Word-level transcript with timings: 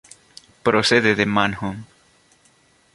Procede 0.67 1.13
de 1.13 1.27
Man-Home. 1.27 1.83